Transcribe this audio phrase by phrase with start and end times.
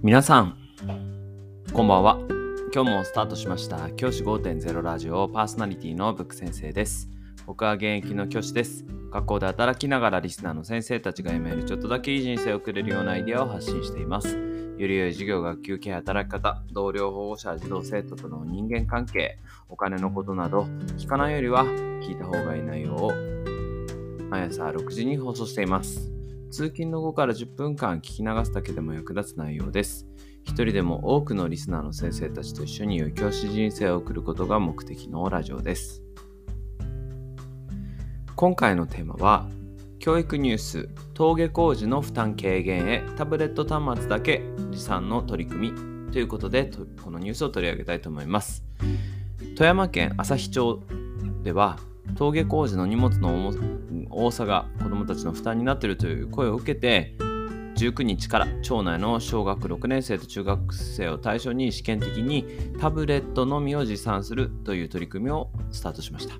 [0.00, 0.56] 皆さん、
[1.72, 2.20] こんばんは。
[2.72, 7.08] 今日もスタートしました教師5.0ラジオパーソナリティのブック先生です。
[7.46, 8.84] 僕は現役の教師です。
[9.10, 14.28] 学校で働きながらリスナーの先生たちが読めるちょっとだけいい人生を送れるようなアイデアを発信しています。
[14.28, 23.12] より良い授業、学級系、働き方、同僚、保護者、児童生徒との人間関係、お金のことなど、聞かないよりは聞いた方がいい内容を
[24.30, 26.17] 毎朝6時に放送しています。
[26.50, 30.06] 通勤の後から10分間聞き流すだけでも役立つ内容です。
[30.44, 36.02] 一人でも多くのリスナーの先生たちと一緒に良い教師人生を送ることが目的のラジオです。
[38.34, 39.46] 今回のテーマは、
[39.98, 46.70] 教育ニュース、登下校時の負担軽減へタブレット端末だけ持参の取り組みということで、
[47.04, 48.64] このニュースを取り上げたいと思います。
[49.56, 50.82] 富山県朝日町
[51.42, 51.78] では、
[52.10, 53.52] 登下校時の荷物の
[54.10, 57.14] 多さが子どもたちの負担になっているという声を受けて
[57.76, 62.44] 19日から町内の小学6年生と中学生を対象に試験的に
[62.80, 66.34] タブレットのみを持参するという取り組みをスタートしました。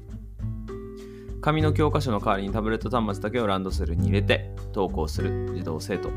[1.41, 6.11] 紙の教科書の代わりにタブレット端末だけをランドセルに入れて登校する児童生徒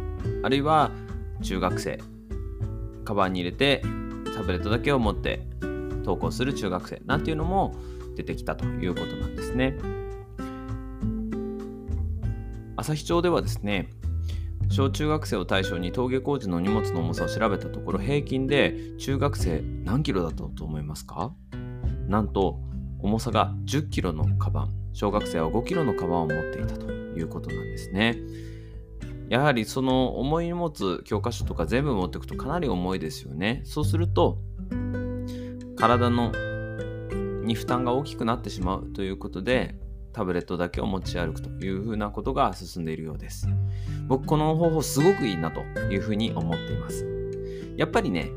[0.44, 0.92] あるいは
[1.42, 2.00] 中学生
[3.06, 3.82] カバンに入れて
[4.36, 5.48] タブレットだけを持って
[6.00, 7.76] 登校する中学生なんていうのも
[8.16, 9.78] 出てきたということなんですね。
[12.76, 13.90] 朝日町ではですね、
[14.70, 21.34] 小中学生を対象に登下校時の荷物の重さを調べたところ平均で中学生何キロだったと思いますか？
[22.08, 22.60] なんと
[23.00, 28.18] 重さが10キロのカバン小学生は5キロのカバンを持っていたということなんですね。
[29.30, 33.62] やはりその重い荷物教科書とか全部持っていくとかなり重いですよね。
[33.66, 34.40] そうすると
[35.76, 36.32] 体の
[37.44, 39.76] に負担が大きくなってしまうということで
[40.14, 43.48] タブレットだけを持ち歩くというふうなことが進んでいるようです。
[44.08, 45.62] 僕この方法すごくいいなと
[45.92, 47.06] いうふうに思っています。
[47.78, 48.30] やっぱりね、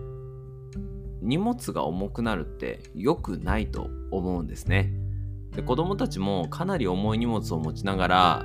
[1.20, 4.92] 荷物が重くなるって良くないと思うんですね。
[5.56, 8.44] で子供たちもかなり重い荷物を持ちながら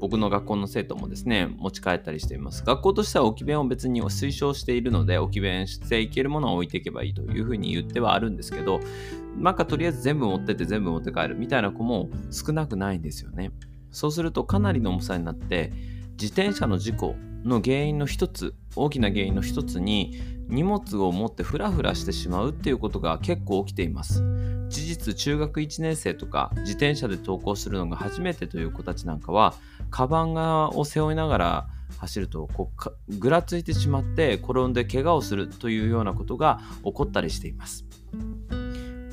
[0.00, 2.64] 僕の学校の生徒もですね、持ち帰ったりしています。
[2.64, 8.80] 学校としては置き弁を別に推奨しているので、置き弁していけるものを置いていけばいいというふうに言ってはあるんですけど、
[9.36, 13.52] なんかとりあえず全部持ってって全部持って帰るみたいな子も少なくないんですよね。
[13.90, 15.72] そうするとかなりの重さになって、
[16.12, 17.14] 自転車の事故
[17.44, 24.24] の原因の一つ、大きな原因の一つに、荷物を持ってフラフラしてしまうっていうことが結構起きています。
[24.68, 29.54] 事実中学1年生とか自転車で登校するのが初めてという子たちなんかは
[29.90, 31.68] カバンがを背負いながら
[31.98, 32.70] 走るとこ
[33.08, 37.84] うぐらついてしまって転んで怪我をするというようなことが起こったりしています。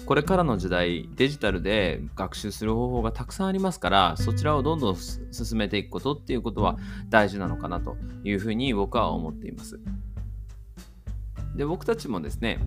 [0.08, 6.78] これからの時代デジタルで学習する方法がたくさんありますからそちらをどんどん進めていくことっていうことは
[7.10, 9.82] 大事なのかなというふうに僕は思っています。
[11.58, 12.60] で僕たちもですね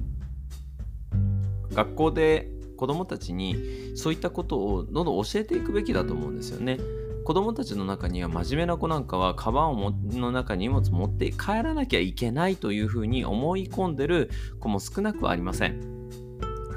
[1.73, 3.57] 学校で子どもたちに
[3.95, 6.79] そういったことをどんどん教えていくべきだと思うんですよね。
[7.25, 16.01] 子供たちの中には真面目な子なんかはカバンをの中に荷物持って帰らなきゃいけないというふうに思い込んでる子も少なくはありません。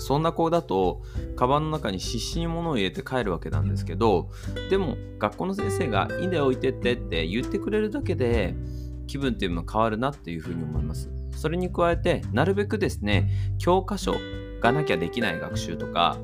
[0.04, 1.02] そんな子だと
[1.36, 4.30] カバンの中に必死に物を入れて帰るわけなんですけど
[4.70, 8.56] でも学校の先生が「いいんだよ置いてって」って言ってくれるだけで
[9.08, 11.10] 気分っていうのは変わるなっていうふうに思います。
[11.36, 14.16] それに加えてなるべくですね教科書
[14.62, 16.18] がなきゃできない学習とか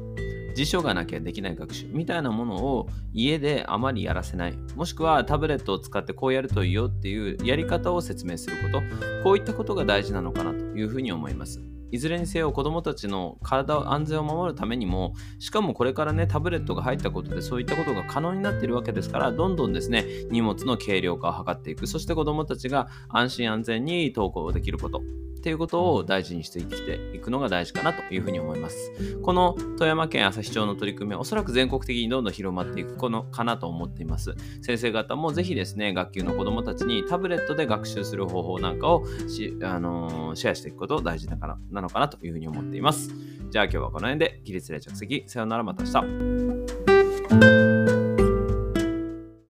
[0.55, 4.57] 辞書がなきゃできない学習みたいなものを家であまりやらせない。
[4.75, 8.81] もしくはタブレットを使ってこうやるといいよっていうやり方を説明すること。
[9.23, 25.01] こういったことが大事なのかなというふうに思いますいずれにせよ子どもたちの体を安全を守るためにもしかもこれからねタブレットが入ったことでそういったことが可能になっているわけですからどんどんですね荷物の軽量化を図っていくそして子どもたちが安心安全に登校できること
[25.39, 28.91] っていうことを大事にして生きていくのが大事かなというふうに思います。
[29.21, 34.35] この富山県朝日町の取り組みはおそらく全国的にどんどん広まっていくこのかなと思っています。
[34.61, 43.09] 先生方もぜひですね、学級の子どもたちにタブレットで学習する方法なんかをし、あのー、シェアしていくこと大事だからななのかなというふうに思っています。
[43.49, 45.23] じゃあ今日はこの辺で起立例着席。
[45.27, 46.68] さようならまた明日。